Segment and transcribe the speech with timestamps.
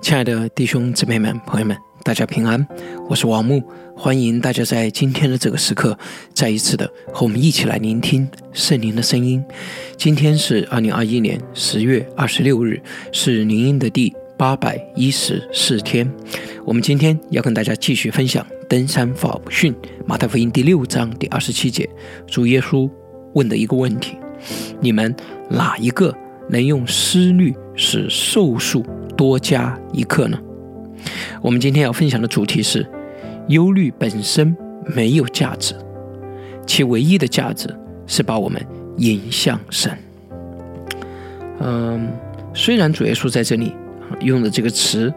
[0.00, 2.66] 亲爱的弟兄姊妹们、朋友们，大家平安，
[3.08, 3.62] 我是王木，
[3.96, 5.98] 欢迎大家在今天的这个时刻，
[6.32, 9.44] 再一次的和我们一起来聆听圣灵的声音。
[9.96, 12.80] 今天是二零二一年十月二十六日，
[13.12, 16.10] 是灵音的第八百一十四天。
[16.64, 19.74] 我们今天要跟大家继续分享登山法训
[20.06, 21.88] 马太福音第六章第二十七节，
[22.26, 22.88] 主耶稣
[23.34, 24.16] 问的一个问题：
[24.80, 25.14] 你们
[25.50, 26.14] 哪一个
[26.48, 28.84] 能用思虑使寿数？
[29.18, 30.38] 多加一课呢？
[31.42, 32.86] 我们今天要分享的主题是：
[33.48, 34.56] 忧虑本身
[34.94, 35.74] 没有价值，
[36.64, 37.68] 其唯一的价值
[38.06, 38.64] 是把我们
[38.98, 39.90] 引向神。
[41.58, 42.08] 嗯，
[42.54, 43.74] 虽然主耶稣在这里
[44.20, 45.12] 用的这个词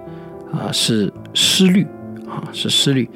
[0.52, 1.86] 啊是思虑
[2.28, 3.08] 啊是思虑。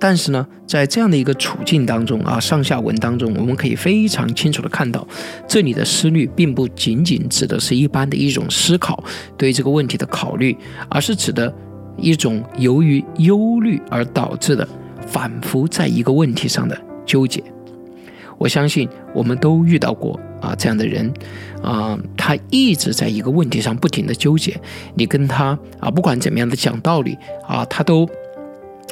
[0.00, 5.06] 但是呢，在这样的一个处境当中啊，上下文当中，我们可以非常清楚的看到，
[5.46, 9.04] 这里的思虑并不仅仅指的是一般的一种思考，
[9.36, 10.56] 对这个问题的考虑，
[10.88, 11.54] 而是指的
[11.98, 14.66] 一种由于忧虑而导致的
[15.06, 17.44] 反复在一个问题上的纠结。
[18.38, 21.12] 我相信我们都遇到过啊这样的人，
[21.62, 24.58] 啊，他一直在一个问题上不停的纠结，
[24.94, 28.08] 你跟他啊不管怎么样的讲道理啊，他都。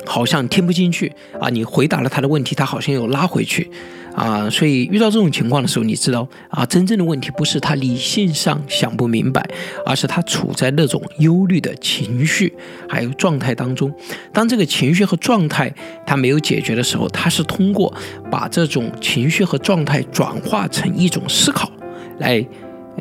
[0.06, 1.48] 好像听不进去啊！
[1.48, 3.70] 你回答了他的问题，他好像又拉回去，
[4.14, 4.48] 啊！
[4.50, 9.46] 所以遇到这种情况的时候，你知道啊，真正的问题不是他理性上想不明白，
[9.84, 12.52] 而是他处在那种忧虑的情绪
[12.88, 13.92] 还有状态当中。
[14.32, 15.72] 当这个情绪和状态
[16.06, 17.92] 他没有解决的时候，他是通过
[18.30, 21.70] 把这种情绪和状态转化成一种思考，
[22.18, 22.44] 来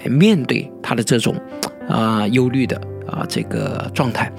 [0.06, 1.36] 面对他的这种
[1.88, 4.32] 啊忧虑的啊这个状态。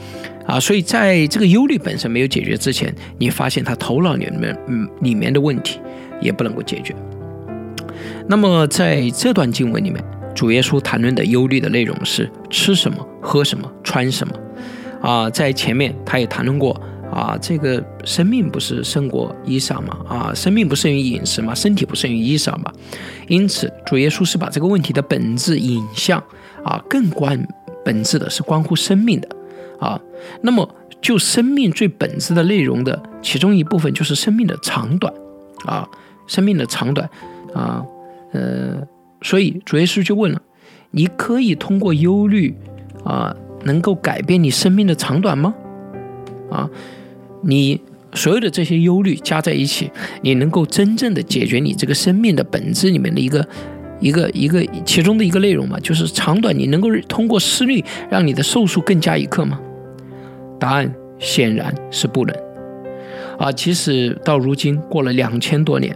[0.48, 5.78] 啊，所以在这个忧虑本身没有解决之前，你发现他头脑里面嗯里面的问题
[6.22, 6.96] 也不能够解决。
[8.27, 10.02] 那么在这段经文里面，
[10.34, 14.34] 主耶稣谈论的忧虑的内容是吃什么、喝什么、穿什么。
[15.03, 16.72] 啊，在前面他也谈论过
[17.12, 19.98] 啊，这个生命不是胜过衣裳吗？
[20.08, 21.54] 啊，生命不胜于饮食吗？
[21.54, 22.72] 身体不胜于衣裳吗？
[23.28, 26.19] 因此，主耶稣是把这个问题的本质引向
[26.64, 27.47] 啊，更关
[27.84, 29.28] 本质的是关乎生命的。
[29.78, 30.00] 啊，
[30.43, 30.69] 那么
[31.00, 35.12] 就生命最本质的内容的其中一部分就是生命的长短，
[35.65, 35.89] 啊，
[36.27, 37.09] 生命的长短，
[37.55, 37.84] 啊，
[38.33, 38.83] 呃，
[39.22, 40.43] 所以主耶稣就问了：
[40.91, 42.55] 你可以通过忧虑
[43.05, 43.34] 啊，
[43.65, 45.55] 能够改变你生命的长短吗？
[46.50, 46.69] 啊，
[47.43, 47.81] 你
[48.15, 49.91] 所有的这些忧虑加在一起，
[50.22, 53.49] 你能够真正的解决你这个生命的本质里面的一个
[54.00, 55.78] 一个一个其中的一个内容吗？
[55.81, 59.61] 就是长短，你能够通过思虑让你的寿数更加一刻吗？
[60.58, 62.36] 答案显然是不能
[63.38, 63.52] 啊！
[63.52, 65.94] 即使到如今过了两千多年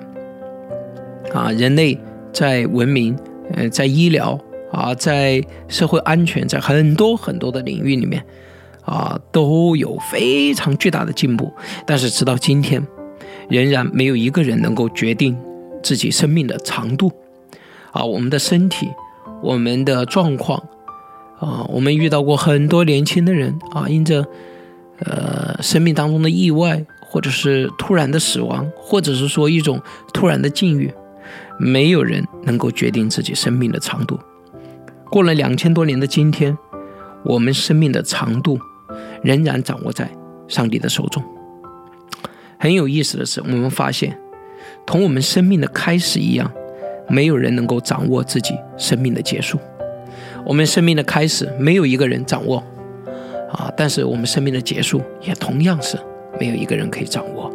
[1.33, 1.99] 啊，人类
[2.33, 3.17] 在文明、
[3.55, 4.39] 呃，在医疗
[4.71, 8.25] 啊，在社会安全，在很多很多的领域里面
[8.85, 11.53] 啊，都有非常巨大的进步。
[11.85, 12.81] 但是直到今天，
[13.49, 15.37] 仍然没有一个人能够决定
[15.83, 17.11] 自己生命的长度
[17.91, 18.05] 啊！
[18.05, 18.89] 我们的身体，
[19.43, 20.63] 我们的状况
[21.41, 24.25] 啊，我们遇到过很多年轻的人啊，因着。
[25.05, 29.81] 呃，生命当中的意外，或者是突然的死亡，或者是说一种
[30.13, 30.93] 突然的境遇，
[31.59, 34.19] 没有人能够决定自己生命的长度。
[35.11, 36.57] 过了两千多年的今天，
[37.25, 38.59] 我们生命的长度
[39.23, 40.11] 仍然掌握在
[40.49, 41.23] 上帝的手中。
[42.59, 44.19] 很有意思的是，我们发现，
[44.87, 46.51] 同我们生命的开始一样，
[47.09, 49.59] 没有人能够掌握自己生命的结束。
[50.47, 52.63] 我们生命的开始，没有一个人掌握。
[53.53, 53.73] 啊！
[53.77, 55.99] 但是我们生命的结束也同样是
[56.41, 57.53] 没有一个人可以掌握。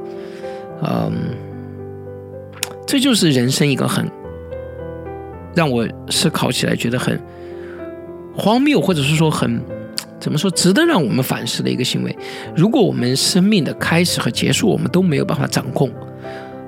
[0.84, 1.12] 嗯，
[2.86, 4.10] 这就是人生一个很
[5.56, 7.20] 让我思考起来觉得很
[8.36, 9.60] 荒谬，或者是说很
[10.20, 12.16] 怎么说值得让我们反思的一个行为。
[12.56, 15.92] 如果我们生命的开始和结束我们都没有办法掌控，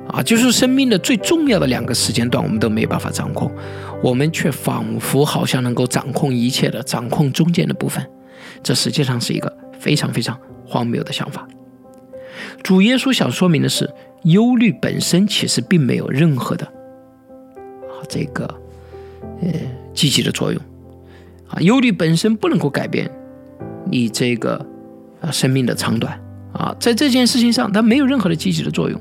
[0.07, 3.51] 啊，就是生命的最重要的两个时间段我们都没有办法掌控，
[4.01, 8.03] 我们却仿佛好像能够掌控一切的，掌控中间的部分。
[8.63, 11.47] 这实际上是一个非常非常荒谬的想法。
[12.63, 13.89] 主耶稣想说明的是，
[14.23, 18.45] 忧虑本身其实并没有任何的啊这个
[19.41, 19.51] 呃
[19.93, 20.61] 积极的作用
[21.47, 23.09] 啊，忧虑本身不能够改变
[23.85, 24.65] 你这个
[25.19, 26.19] 啊生命的长短
[26.53, 28.99] 啊，在这件事情上它没有任何的积极的作用。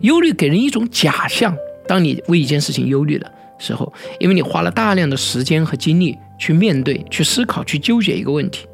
[0.00, 1.54] 忧虑给人一种假象，
[1.86, 6.16] 当你为一件事情忧虑的时候，因为你花了大量的时间和精力。
[6.38, 8.66] 去面对、去思考、去纠结一个问题，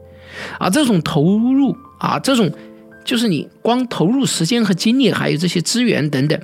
[0.58, 2.50] 啊，这种投入啊，这种
[3.04, 6.38] 就是你光投入时间和精力，还有这些资源等等，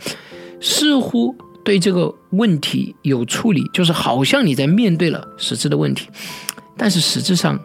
[0.61, 1.35] 似乎
[1.65, 6.09] 对这个问题有处理，就是好像你在面对了实质的问题，
[6.77, 7.61] 但是实质上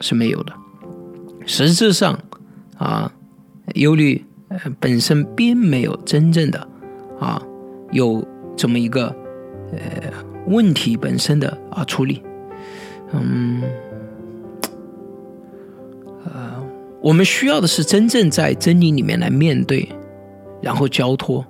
[0.00, 0.52] 是没有的。
[1.46, 2.18] 实质上
[2.76, 3.10] 啊，
[3.74, 6.68] 忧虑呃本身并没有真正的
[7.18, 7.40] 啊
[7.92, 9.06] 有这么一个
[9.72, 10.12] 呃
[10.46, 12.22] 问题本身的啊处理，
[13.12, 13.62] 嗯，
[16.24, 16.62] 呃，
[17.00, 19.88] 我们需要的是真正在真理里面来面对，
[20.62, 21.44] 然后交托。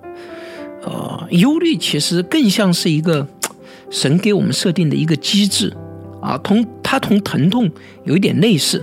[0.83, 3.27] 呃，忧虑其实更像是一个
[3.89, 5.75] 神给我们设定的一个机制
[6.21, 7.69] 啊，同它同疼痛
[8.05, 8.81] 有一点类似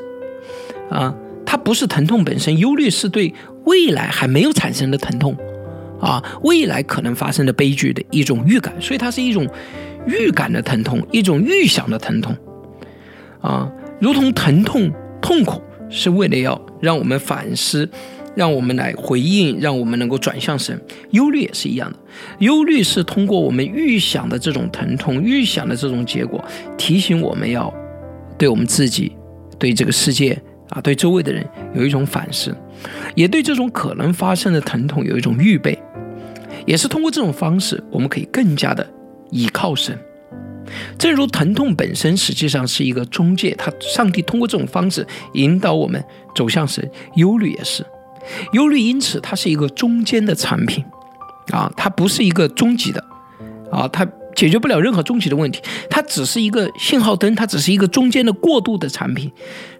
[0.90, 1.14] 啊，
[1.46, 3.32] 它不是疼痛本身，忧虑是对
[3.64, 5.34] 未来还没有产生的疼痛
[5.98, 9.48] 啊，未来可能发生的悲剧的一种预感，所以它是一种
[10.06, 12.36] 预感的疼痛，一种预想的疼痛
[13.40, 14.90] 啊，如同疼痛
[15.20, 17.88] 痛苦是为了要让我们反思。
[18.34, 20.78] 让我们来回应，让我们能够转向神。
[21.12, 21.98] 忧虑也是一样的，
[22.40, 26.44] 忧虑是通过我们预想的这种疼痛、预想的这种结果，
[26.76, 27.72] 提醒我们要
[28.36, 29.16] 对我们自己、
[29.58, 31.42] 对这个世界啊、对周围的人
[31.74, 32.54] 有一种反思，
[33.14, 35.78] 也对这种可能发生的疼痛有一种预备。
[36.66, 38.86] 也是通过这种方式，我们可以更加的
[39.30, 39.98] 倚靠神。
[40.98, 46.02] 正如疼痛本身实际上是一个中介，他上帝通过这种方式引导我们
[46.34, 46.90] 走向神。
[47.14, 47.84] 忧虑也是。
[48.52, 50.84] 忧虑，因此它是一个中间的产品，
[51.52, 53.00] 啊，它不是一个终极的，
[53.70, 54.04] 啊，它
[54.34, 59.30] 解决不了任何终极的问题，它只是一个信号灯，它只是一个中间的过渡的产品，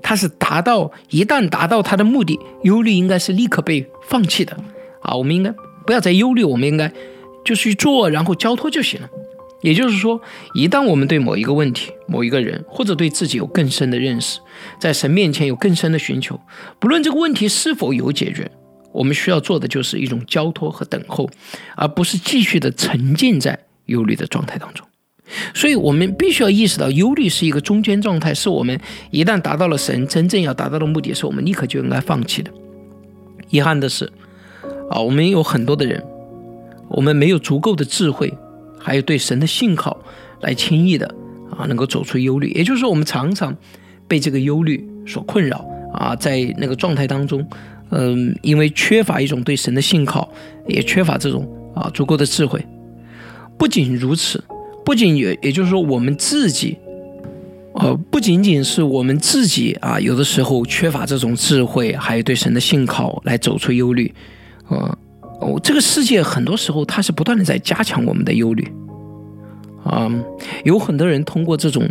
[0.01, 4.57] 它是达到一旦达到它的目的，忧虑应该是立刻被放弃的，
[5.03, 5.53] 啊，我们应该
[5.85, 6.93] 不要再忧虑，我们应该
[7.45, 9.09] 就去做，然后交托就行了。
[9.63, 10.21] 也就是说，
[10.55, 14.39] 一旦我们对某一个问题、某一个人，或者对自己有更深的认识，
[14.79, 16.39] 在神面前有更深的寻求，
[16.79, 18.51] 不论这个问题是否有解决，
[18.93, 21.29] 我们需要做的就是一种交托和等候，
[21.75, 24.87] 而不是继续的沉浸在忧虑的状态当中。
[25.55, 28.79] 所以，我们必须要意识到，忧虑是一个中间状态，是我们
[29.11, 32.51] 一旦达到了神真正要达到的目的，是我们立刻就应该放弃的。
[33.51, 34.13] 遗憾的是，
[34.89, 36.05] 啊，我们有很多的人，
[36.89, 38.33] 我们没有足够的智慧。
[38.87, 40.01] 还有对神的信靠，
[40.43, 41.13] 来轻易的
[41.51, 42.53] 啊，能够走出忧虑。
[42.53, 43.53] 也就是说，我们常常
[44.07, 47.45] 被这个忧虑所困扰啊，在那个状态当中，
[47.91, 50.31] 嗯，因为缺乏一种对神的信靠，
[50.69, 52.65] 也缺乏这种啊足够的智慧。
[53.59, 54.45] 不仅如此，
[54.85, 56.79] 不仅也也就是说，我们自己，
[57.75, 64.15] 呃，不仅仅是我们自己啊，有的时候缺乏这种智慧，还有对神的信靠来走出忧虑，
[64.69, 64.97] 啊。
[65.63, 68.67] 这个世界很多时候它是不断的在加强我们的忧虑，
[69.85, 70.11] 啊，
[70.65, 71.89] 有很多人通过这种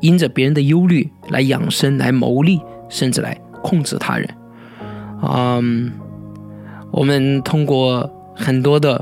[0.00, 4.28] 因着别人的忧虑来养生、来谋利，甚至来控制他人，
[5.20, 5.60] 啊，
[6.90, 8.96] 我们通过很多的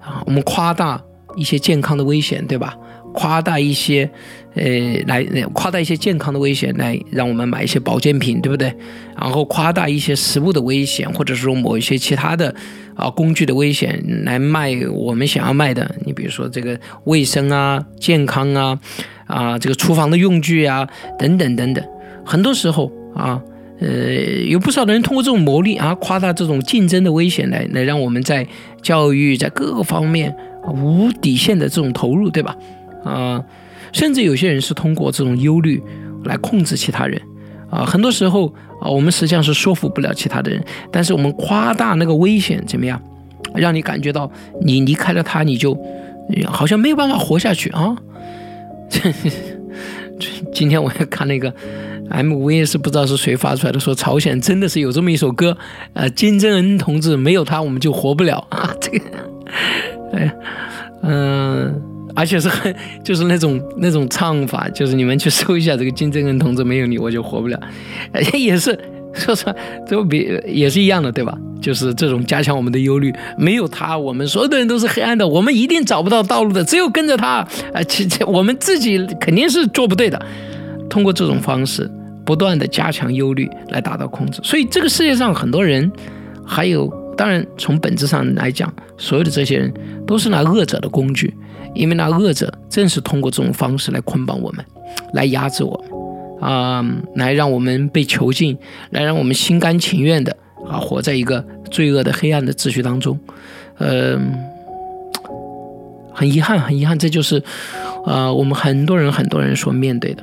[0.00, 1.02] 啊，我们夸大
[1.36, 2.76] 一些健康的危险，对吧？
[3.12, 4.08] 夸大一些，
[4.54, 4.64] 呃，
[5.06, 8.72] 来夸大一些健康的危险，来让我们买一些保健品，对不对？
[9.20, 12.54] 然后夸大一些食物的危险，或者说某一些其他的
[12.94, 15.94] 啊工具的危险，来卖我们想要卖的。
[16.04, 18.78] 你比如说这个卫生啊、健康啊、
[19.26, 21.84] 啊这个厨房的用具啊等等等等。
[22.24, 23.40] 很多时候啊，
[23.80, 23.88] 呃，
[24.46, 28.46] 有不少的人通过这种牟利啊，夸大这种竞争的危险，来来让我们在
[28.82, 30.34] 教育在各个方面
[30.74, 32.56] 无底线的这种投入，对吧？
[33.04, 33.42] 啊，
[33.92, 35.82] 甚至有些人是通过这种忧虑
[36.24, 37.20] 来控制其他人，
[37.70, 38.46] 啊，很多时候
[38.80, 43.00] 啊，我们实际上是说服不了其他的人，但是我们夸大那个危险怎么样，
[43.54, 44.30] 让你感觉到
[44.62, 45.76] 你离开了他，你就
[46.46, 47.96] 好像没有办法活下去啊。
[50.52, 51.50] 今天我也看那个
[52.10, 55.56] MV，是不知道是谁发出来的，说朝鲜真的是有这么一首歌，
[55.94, 59.04] 呃，金正恩同志没有他我们就活不了啊，这个，
[60.12, 60.34] 哎，
[61.02, 61.89] 嗯。
[62.20, 67.58] 而且是很，就是那种那种唱法，就是你们去搜一下这个金正恩同志，没有你我就活不了，
[68.34, 68.78] 也是
[69.14, 69.54] 说实话，
[69.88, 71.34] 都比也是一样的，对吧？
[71.62, 77.38] 就是这种加强我们的忧虑，没有他，我们所有的人都是黑暗的，我们一定找不到道路的，只有跟着他，
[77.72, 80.20] 啊，其实我们自己肯定是做不对的。
[80.90, 81.90] 通过这种方式，
[82.26, 85.90] 不断的加强忧虑来达到控制，所以这个世界上很多人，
[86.44, 86.86] 还有
[87.16, 89.72] 当然从本质上来讲，所有的这些人
[90.06, 91.34] 都是那恶者的工具。
[91.74, 94.64] 因为那恶者正是通过这种方式来捆绑我们，
[95.12, 95.82] 来压制我
[96.40, 96.84] 们，啊，
[97.14, 98.56] 来让我们被囚禁，
[98.90, 100.36] 来让我们心甘情愿的
[100.68, 103.18] 啊活在一个罪恶的黑暗的秩序当中，
[103.78, 104.34] 嗯，
[106.12, 107.42] 很遗憾，很遗憾，这就是
[108.04, 110.22] 啊我们很多人很多人所面对的。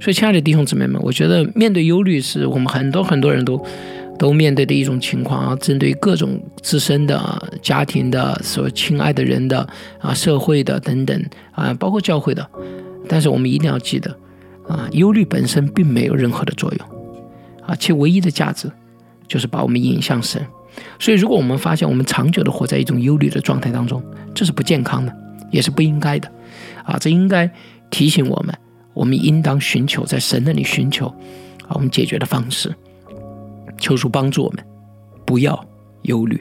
[0.00, 3.64] 所以，亲爱的弟兄姊妹们，我觉得面对忧虑是我们很多很多人都。
[4.18, 12.48] 都面对的一种情况啊，针对各种自身的、家庭的、所亲爱的人的啊、社会的等等啊，包括教会的。
[13.08, 14.16] 但是我们一定要记得
[14.68, 16.88] 啊，忧虑本身并没有任何的作用
[17.66, 18.70] 啊，其唯一的价值
[19.26, 20.40] 就是把我们引向神。
[20.98, 24.02] 所以，如果我们发现我们长久的活在一种忧虑的状态当中，
[24.34, 25.12] 这是不健康的，
[25.50, 26.30] 也是不应该的，
[26.84, 27.50] 啊，这应该
[27.90, 28.56] 提醒我们，
[28.94, 31.08] 我们应当寻求在神那里寻求
[31.66, 32.74] 啊，我们解决的方式。
[33.82, 34.64] 求主帮助我们，
[35.26, 35.66] 不要
[36.02, 36.40] 忧虑。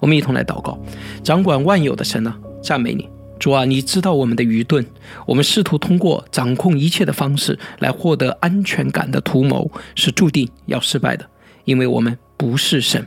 [0.00, 0.76] 我们一同来祷告，
[1.22, 4.84] 掌管万有的神啊，赞美你，主啊，你知道我们的愚钝，
[5.26, 11.24] 我们试图通过掌控一切的方式来获得安全感的图谋是注定要失败的，
[11.64, 13.06] 因为我们不是神。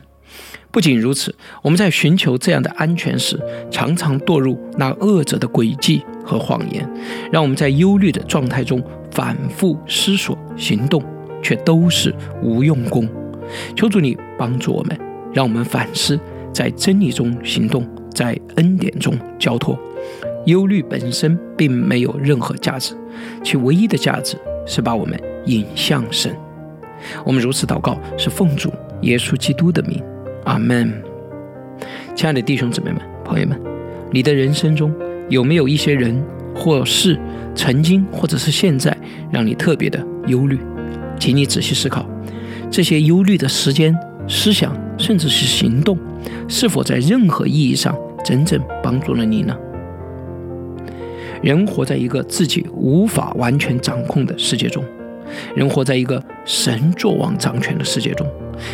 [0.70, 3.38] 不仅如此，我们在寻求这样的安全时，
[3.70, 6.88] 常常堕入那恶者的诡计和谎言，
[7.30, 8.82] 让我们在忧虑的状态中
[9.12, 11.04] 反复思索行动，
[11.42, 13.08] 却都是无用功。
[13.74, 14.98] 求主你帮助我们，
[15.32, 16.18] 让我们反思，
[16.52, 19.78] 在真理中行动，在恩典中交托。
[20.46, 22.94] 忧虑本身并没有任何价值，
[23.42, 24.36] 其唯一的价值
[24.66, 26.34] 是把我们引向神。
[27.24, 28.70] 我们如此祷告，是奉主
[29.02, 30.02] 耶稣基督的名。
[30.44, 30.92] 阿门。
[32.14, 33.58] 亲爱的弟兄姊妹们、朋友们，
[34.10, 34.94] 你的人生中
[35.30, 36.22] 有没有一些人
[36.54, 37.18] 或事，
[37.54, 38.96] 曾经或者是现在，
[39.32, 40.58] 让你特别的忧虑？
[41.18, 42.06] 请你仔细思考，
[42.74, 45.96] 这些忧虑的时间、思想，甚至是行动，
[46.48, 49.56] 是否在任何意义上真正帮助了你呢？
[51.40, 54.82] 人活在一个自己无法完全掌控的世界中，
[55.54, 58.26] 人活在一个神作王掌权的世界中。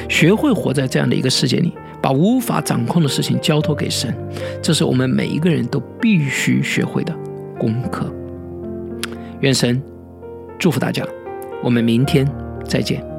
[0.09, 4.17] 学会活在这样的一个世界里，把无法掌控的事情交托给神，
[4.63, 7.15] 这是我们每一个人都必须学会的
[7.59, 8.11] 功课。
[9.41, 9.83] 愿神
[10.59, 11.07] 祝福大家，
[11.63, 12.27] 我们明天
[12.65, 13.10] 再见。